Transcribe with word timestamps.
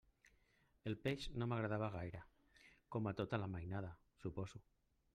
El 0.91 0.97
peix 1.07 1.27
no 1.41 1.49
m'agradava 1.51 1.91
gaire, 1.97 2.23
com 2.97 3.13
a 3.13 3.17
tota 3.23 3.43
la 3.45 3.55
mainada, 3.59 3.97
suposo. 4.27 4.69